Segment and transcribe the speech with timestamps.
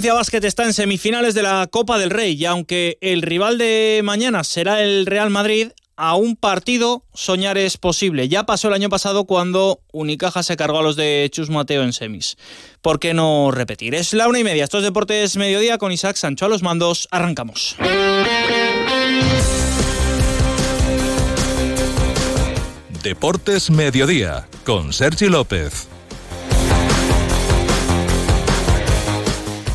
[0.00, 4.00] Valencia Basket está en semifinales de la Copa del Rey y aunque el rival de
[4.02, 8.26] mañana será el Real Madrid, a un partido soñar es posible.
[8.26, 11.92] Ya pasó el año pasado cuando Unicaja se cargó a los de Chus Mateo en
[11.92, 12.38] semis.
[12.80, 13.94] ¿Por qué no repetir?
[13.94, 14.64] Es la una y media.
[14.64, 17.06] Estos deportes mediodía con Isaac Sancho a los mandos.
[17.10, 17.76] Arrancamos.
[23.02, 25.89] Deportes mediodía con Sergi López.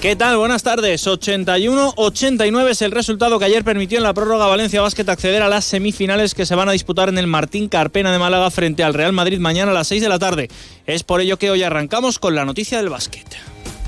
[0.00, 0.36] ¿Qué tal?
[0.36, 1.04] Buenas tardes.
[1.08, 5.64] 81-89 es el resultado que ayer permitió en la prórroga Valencia Basket acceder a las
[5.64, 9.12] semifinales que se van a disputar en el Martín Carpena de Málaga frente al Real
[9.12, 10.50] Madrid mañana a las 6 de la tarde.
[10.86, 13.26] Es por ello que hoy arrancamos con la noticia del básquet.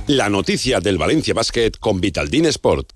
[0.09, 2.92] La noticia del Valencia Basket con Vitaldin Sport.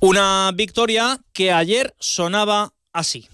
[0.00, 3.28] Una victoria que ayer sonaba así.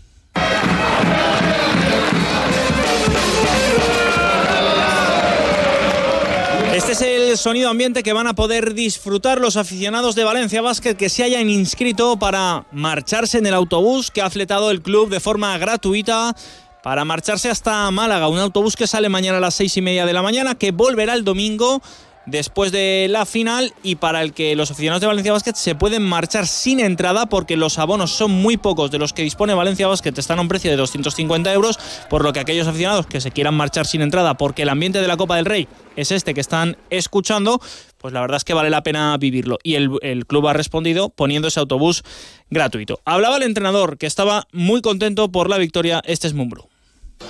[7.29, 11.23] El sonido ambiente que van a poder disfrutar los aficionados de Valencia Basket que se
[11.23, 16.35] hayan inscrito para marcharse en el autobús que ha fletado el club de forma gratuita
[16.83, 18.29] para marcharse hasta Málaga.
[18.29, 21.13] Un autobús que sale mañana a las seis y media de la mañana, que volverá
[21.13, 21.83] el domingo
[22.31, 26.03] después de la final y para el que los aficionados de Valencia Basket se pueden
[26.03, 30.13] marchar sin entrada porque los abonos son muy pocos de los que dispone Valencia Basket,
[30.17, 31.79] están a un precio de 250 euros,
[32.11, 35.09] por lo que aquellos aficionados que se quieran marchar sin entrada porque el ambiente de
[35.09, 37.61] la Copa del Rey es este que están escuchando,
[37.99, 39.59] pues la verdad es que vale la pena vivirlo.
[39.63, 42.05] Y el, club ha respondido poniendo ese autobús
[42.51, 43.01] gratuito.
[43.05, 46.69] Hablaba el entrenador que estaba muy contento por la victoria, este es Mumbro.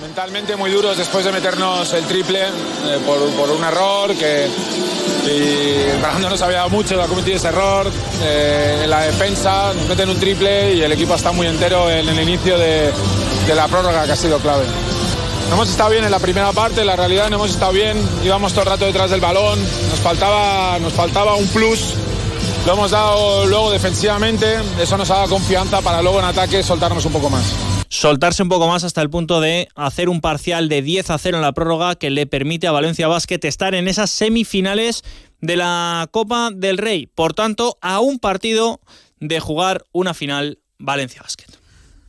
[0.00, 4.47] Mentalmente muy duros después de meternos el triple eh, por, un error que
[5.27, 7.91] y Fernando nos había dado mucho, ha cometido ese error.
[8.22, 12.09] Eh, en la defensa, nos meten un triple y el equipo está muy entero en
[12.09, 12.92] el inicio de,
[13.47, 14.64] de la prórroga que ha sido clave.
[15.48, 18.53] No hemos estado bien en la primera parte, la realidad no hemos estado bien, íbamos
[18.53, 21.94] todo el rato detrás del balón, nos faltaba, nos faltaba un plus,
[22.66, 27.05] lo hemos dado luego defensivamente, eso nos ha dado confianza para luego en ataque soltarnos
[27.05, 27.67] un poco más
[27.98, 31.38] soltarse un poco más hasta el punto de hacer un parcial de 10 a 0
[31.38, 35.03] en la prórroga que le permite a Valencia Basket estar en esas semifinales
[35.41, 37.09] de la Copa del Rey.
[37.09, 38.81] Por tanto, a un partido
[39.19, 41.48] de jugar una final Valencia Basket.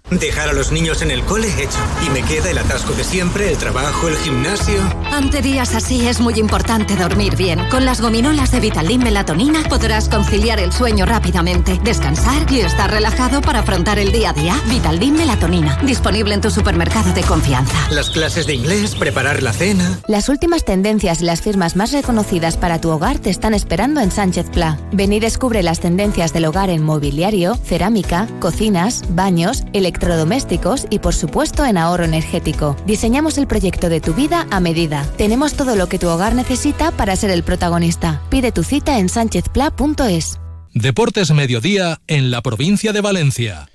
[0.10, 1.78] Dejar a los niños en el cole hecho.
[2.04, 4.82] Y me queda el atasco de siempre, el trabajo, el gimnasio.
[5.12, 7.60] Ante días así es muy importante dormir bien.
[7.70, 13.42] Con las gominolas de Vitalin Melatonina podrás conciliar el sueño rápidamente, descansar y estar relajado
[13.42, 14.56] para afrontar el día a día.
[14.68, 15.78] Vitalin Melatonina.
[15.84, 17.78] Disponible en tu supermercado de confianza.
[17.92, 20.00] Las clases de inglés, preparar la cena.
[20.08, 24.12] Las últimas tendencias y las firmas más reconocidas para tu hogar te están esperando en
[24.12, 24.80] Sánchez Pla.
[24.92, 31.00] Ven y descubre las tendencias del hogar en mobiliario, cerámica, cocinas, baños, electricidad electrodomésticos y
[31.00, 32.78] por supuesto en ahorro energético.
[32.86, 35.06] Diseñamos el proyecto de tu vida a medida.
[35.18, 38.22] Tenemos todo lo que tu hogar necesita para ser el protagonista.
[38.30, 40.40] Pide tu cita en sanchezpla.es.
[40.74, 43.70] Deportes Mediodía en la provincia de Valencia.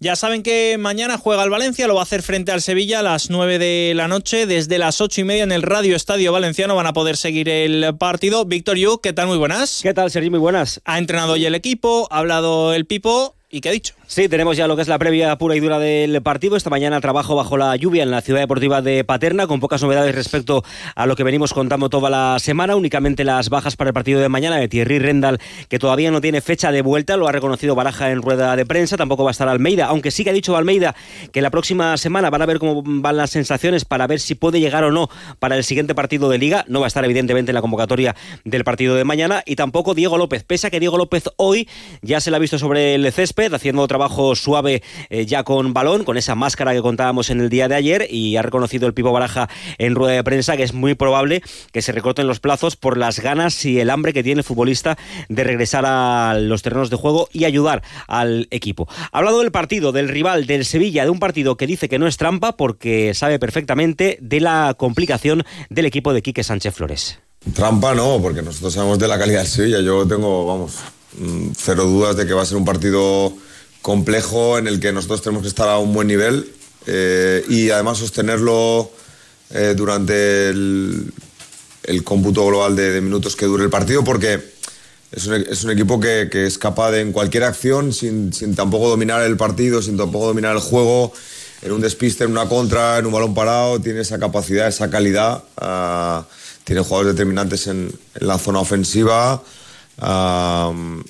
[0.00, 3.02] Ya saben que mañana juega el Valencia, lo va a hacer frente al Sevilla a
[3.02, 4.46] las 9 de la noche.
[4.46, 7.96] Desde las 8 y media en el Radio Estadio Valenciano van a poder seguir el
[7.98, 8.44] partido.
[8.44, 9.26] Víctor Yu, ¿qué tal?
[9.26, 9.80] Muy buenas.
[9.82, 10.30] ¿Qué tal, Sergi?
[10.30, 10.80] Muy buenas.
[10.84, 13.94] Ha entrenado hoy el equipo, ha hablado el Pipo ¿Y qué ha dicho?
[14.06, 16.54] Sí, tenemos ya lo que es la previa pura y dura del partido.
[16.54, 20.14] Esta mañana trabajo bajo la lluvia en la ciudad deportiva de Paterna, con pocas novedades
[20.14, 20.62] respecto
[20.94, 22.76] a lo que venimos contando toda la semana.
[22.76, 26.42] Únicamente las bajas para el partido de mañana de Thierry Rendal, que todavía no tiene
[26.42, 28.98] fecha de vuelta, lo ha reconocido Baraja en rueda de prensa.
[28.98, 30.94] Tampoco va a estar Almeida, aunque sí que ha dicho Almeida
[31.32, 34.60] que la próxima semana van a ver cómo van las sensaciones para ver si puede
[34.60, 35.08] llegar o no
[35.38, 36.66] para el siguiente partido de liga.
[36.68, 38.14] No va a estar evidentemente en la convocatoria
[38.44, 39.42] del partido de mañana.
[39.46, 41.66] Y tampoco Diego López, pese a que Diego López hoy
[42.02, 46.04] ya se la ha visto sobre el césped haciendo trabajo suave eh, ya con balón,
[46.04, 49.12] con esa máscara que contábamos en el día de ayer y ha reconocido el Pipo
[49.12, 52.96] Baraja en rueda de prensa que es muy probable que se recorten los plazos por
[52.96, 56.96] las ganas y el hambre que tiene el futbolista de regresar a los terrenos de
[56.96, 58.88] juego y ayudar al equipo.
[59.12, 62.06] Ha hablado del partido, del rival, del Sevilla, de un partido que dice que no
[62.06, 67.18] es trampa porque sabe perfectamente de la complicación del equipo de Quique Sánchez Flores.
[67.54, 69.80] Trampa no, porque nosotros sabemos de la calidad del Sevilla.
[69.80, 70.78] Yo tengo, vamos,
[71.56, 73.32] cero dudas de que va a ser un partido
[73.82, 76.50] complejo en el que nosotros tenemos que estar a un buen nivel
[76.86, 78.90] eh, y además sostenerlo
[79.50, 81.12] eh, durante el,
[81.84, 84.40] el, cómputo global de, minutos que dure el partido porque
[85.10, 88.88] es un, es un equipo que, es capaz de en cualquier acción sin, sin, tampoco
[88.88, 91.12] dominar el partido, sin tampoco dominar el juego,
[91.62, 95.42] en un despiste, en una contra, en un balón parado, tiene esa capacidad, esa calidad,
[95.60, 96.24] uh,
[96.64, 99.42] tiene jugadores determinantes en la zona ofensiva
[100.00, 101.02] uh,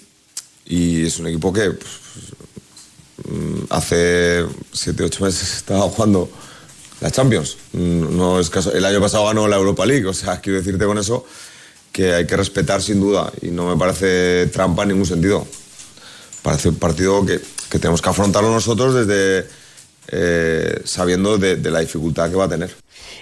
[0.66, 1.70] y es un equipo que...
[1.70, 2.08] Pues,
[3.28, 6.30] Mm, hace 7, 8 meses estaba jugando
[7.00, 7.56] la Champions.
[7.72, 11.24] Mm, no el año pasado ganó la Europa League, o sea, quiero decirte con eso
[11.92, 15.46] que hay que respetar sin duda y no me parece trampa en ningún sentido.
[16.42, 19.48] Parece un partido que, que tenemos que afrontarlo nosotros desde
[20.10, 22.74] eh, sabiendo de, de la dificultad que va a tener.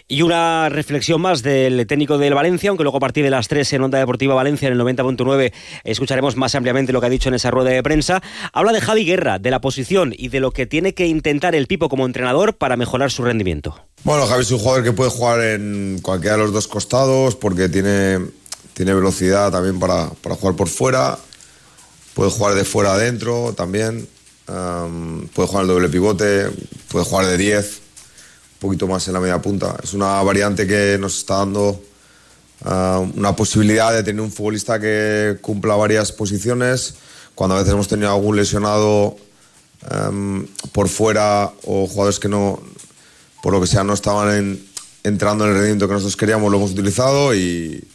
[0.08, 3.72] Y una reflexión más del técnico del Valencia, aunque luego a partir de las 3
[3.72, 5.52] en Onda Deportiva Valencia en el 90.9
[5.84, 8.22] escucharemos más ampliamente lo que ha dicho en esa rueda de prensa.
[8.52, 11.66] Habla de Javi Guerra, de la posición y de lo que tiene que intentar el
[11.66, 13.80] Pipo como entrenador para mejorar su rendimiento.
[14.04, 17.68] Bueno, Javi es un jugador que puede jugar en cualquiera de los dos costados porque
[17.68, 18.20] tiene,
[18.74, 21.18] tiene velocidad también para, para jugar por fuera.
[22.14, 24.08] Puede jugar de fuera adentro también.
[24.48, 26.50] Um, puede jugar el doble pivote,
[26.88, 29.76] puede jugar de 10 un poquito más en la media punta.
[29.82, 31.82] Es una variante que nos está dando
[33.14, 36.94] una posibilidad de tener un futbolista que cumpla varias posiciones.
[37.34, 39.16] Cuando a veces hemos tenido algún lesionado
[40.72, 42.60] por fuera o jugadores que no,
[43.42, 44.66] por lo que sea, no estaban en,
[45.04, 47.86] entrando en el rendimiento que nosotros queríamos, lo hemos utilizado y,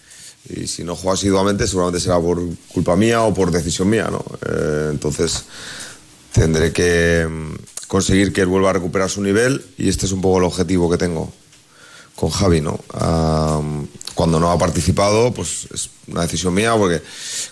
[0.48, 4.10] y si no juega asiduamente seguramente será por culpa mía o por decisión mía.
[4.12, 4.24] ¿no?
[4.48, 5.44] Eh, entonces
[6.34, 7.28] tendré que
[7.88, 10.90] conseguir que él vuelva a recuperar su nivel y este es un poco el objetivo
[10.90, 11.32] que tengo
[12.16, 12.80] con Javi, ¿no?
[12.94, 17.02] Um, cuando no ha participado, pues es una decisión mía porque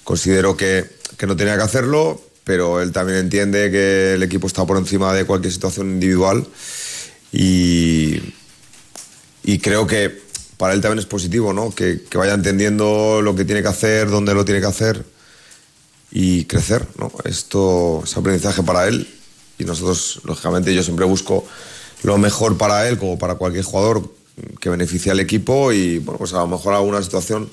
[0.03, 0.85] considero que,
[1.17, 5.13] que, no tenía que hacerlo, pero él también entiende que el equipo está por encima
[5.13, 6.45] de cualquier situación individual
[7.31, 8.21] y,
[9.43, 10.21] y creo que
[10.57, 11.73] para él también es positivo, ¿no?
[11.73, 15.03] Que, que, vaya entendiendo lo que tiene que hacer, dónde lo tiene que hacer
[16.11, 17.11] y crecer, ¿no?
[17.23, 19.07] Esto es aprendizaje para él
[19.57, 21.45] y nosotros, lógicamente, yo siempre busco
[22.03, 24.09] lo mejor para él, como para cualquier jugador
[24.59, 27.49] que beneficie al equipo y, bueno, pues a lo mejor alguna situación,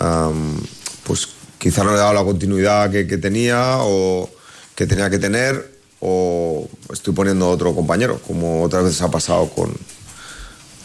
[0.00, 0.58] um,
[1.04, 1.28] pues
[1.58, 4.30] quizá no le he dado la continuidad que, que, tenía o
[4.74, 9.72] que tenía que tener o estoy poniendo otro compañero, como otras veces ha pasado con,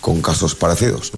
[0.01, 1.13] con casos parecidos.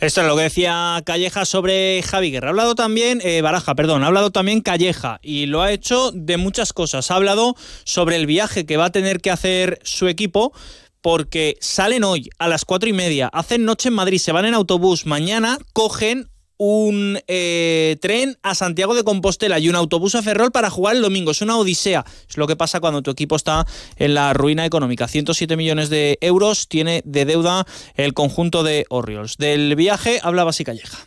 [0.00, 2.48] Esto es lo que decía Calleja sobre Javi Guerra.
[2.48, 6.38] Ha hablado también, eh, Baraja, perdón, ha hablado también Calleja y lo ha hecho de
[6.38, 7.10] muchas cosas.
[7.10, 7.54] Ha hablado
[7.84, 10.54] sobre el viaje que va a tener que hacer su equipo
[11.02, 14.54] porque salen hoy a las cuatro y media, hacen noche en Madrid, se van en
[14.54, 16.30] autobús, mañana cogen
[16.62, 21.00] un eh, tren a Santiago de Compostela y un autobús a Ferrol para jugar el
[21.00, 21.30] domingo.
[21.30, 22.04] Es una odisea.
[22.28, 23.64] Es lo que pasa cuando tu equipo está
[23.96, 25.08] en la ruina económica.
[25.08, 29.38] 107 millones de euros tiene de deuda el conjunto de Orioles.
[29.38, 30.98] Del viaje hablaba así Calleja.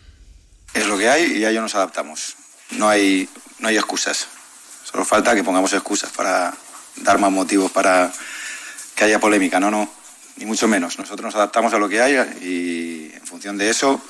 [0.74, 2.34] Es lo que hay y a ello nos adaptamos.
[2.72, 3.30] No hay,
[3.60, 4.28] no hay excusas.
[4.92, 6.52] Solo falta que pongamos excusas para
[6.96, 8.12] dar más motivos para
[8.96, 9.60] que haya polémica.
[9.60, 9.88] No, no,
[10.38, 10.98] ni mucho menos.
[10.98, 14.02] Nosotros nos adaptamos a lo que hay y en función de eso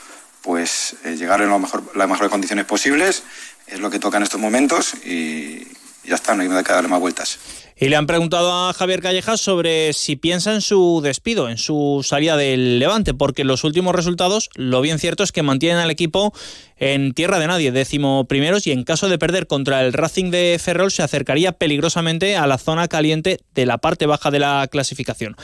[0.43, 3.23] pues eh, llegar en lo mejor, las mejores condiciones posibles,
[3.67, 5.65] es lo que toca en estos momentos y
[6.03, 7.39] ya está, no hay nada que darle más vueltas.
[7.75, 12.05] Y le han preguntado a Javier Callejas sobre si piensa en su despido, en su
[12.07, 16.33] salida del Levante, porque los últimos resultados, lo bien cierto es que mantienen al equipo
[16.77, 20.59] en tierra de nadie, décimo primeros, y en caso de perder contra el Racing de
[20.63, 25.35] Ferrol se acercaría peligrosamente a la zona caliente de la parte baja de la clasificación.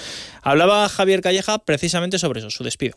[0.43, 2.95] Hablaba Javier Calleja precisamente sobre eso, su despido.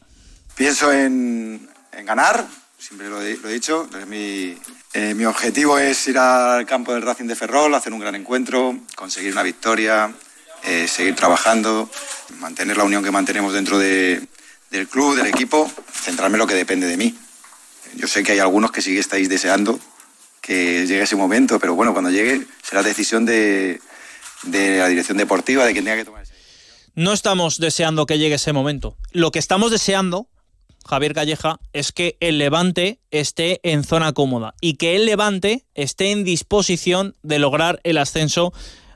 [0.56, 2.46] Pienso en, en ganar,
[2.78, 3.88] siempre lo he, dicho.
[4.08, 4.56] Mi,
[4.92, 8.78] eh, mi, objetivo es ir al campo del Racing de Ferrol, hacer un gran encuentro,
[8.96, 10.12] conseguir una victoria,
[10.64, 11.88] eh, seguir trabajando,
[12.38, 14.26] mantener la unión que mantenemos dentro de,
[14.70, 17.16] del club, del equipo, centrarme en lo que depende de mí.
[17.94, 19.78] Yo sé que hay algunos que sí estáis deseando
[20.40, 23.80] que llegue ese momento, pero bueno, cuando llegue será decisión de,
[24.44, 26.92] de la dirección deportiva, de quien tenga que tomar esa decisión.
[26.94, 28.96] No estamos deseando que llegue ese momento.
[29.12, 30.26] Lo que estamos deseando
[30.88, 36.10] Javier Calleja, es que el Levante esté en zona cómoda y que el Levante esté
[36.10, 38.52] en disposición de lograr el ascenso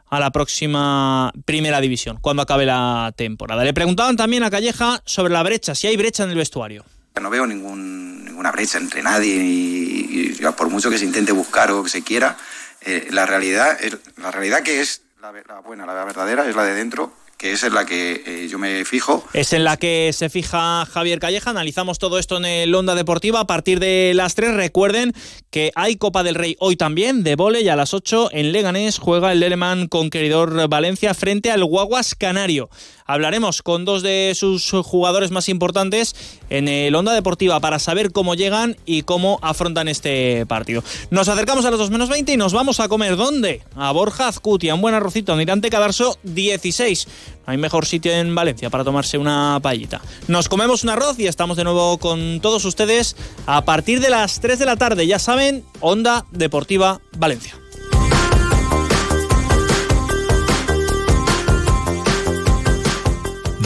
[0.09, 3.65] a la próxima primera división, cuando acabe la temporada.
[3.65, 6.85] Le preguntaban también a Calleja sobre la brecha, si hay brecha en el vestuario.
[7.21, 11.83] No veo ninguna brecha entre nadie y, y, por mucho que se intente buscar o
[11.83, 12.37] que se quiera,
[12.83, 13.79] eh, la, realidad,
[14.19, 17.63] la realidad que es la, la buena, la verdadera, es la de dentro que es
[17.63, 19.25] en la que eh, yo me fijo.
[19.33, 21.51] Es en la que se fija Javier Calleja.
[21.51, 24.55] Analizamos todo esto en el Onda Deportiva a partir de las 3.
[24.55, 25.13] Recuerden
[25.51, 28.99] que hay Copa del Rey hoy también, de vole y a las 8 en Leganés
[28.99, 32.71] juega el Leleman Conqueridor Valencia frente al Guaguas Canario.
[33.07, 36.15] Hablaremos con dos de sus jugadores más importantes
[36.51, 40.83] en el Onda Deportiva para saber cómo llegan y cómo afrontan este partido.
[41.11, 43.17] Nos acercamos a los 2 menos 20 y nos vamos a comer.
[43.17, 43.63] ¿Dónde?
[43.77, 47.07] A Borja Azcutia, un buen arrocito, Mirante Cadarso 16.
[47.47, 50.01] No hay mejor sitio en Valencia para tomarse una paellita.
[50.27, 54.41] Nos comemos un arroz y estamos de nuevo con todos ustedes a partir de las
[54.41, 55.07] 3 de la tarde.
[55.07, 57.55] Ya saben, Onda Deportiva Valencia.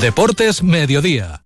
[0.01, 1.40] Deportes Mediodía.